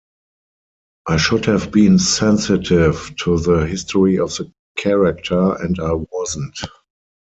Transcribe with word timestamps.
I 1.05 1.17
should 1.17 1.45
have 1.45 1.71
been 1.71 1.99
sensitive 1.99 3.13
to 3.19 3.37
the 3.37 3.67
history 3.67 4.17
of 4.17 4.31
the 4.35 4.51
character 4.75 5.53
and 5.63 5.79
I 5.79 5.91
wasn't. 5.93 6.57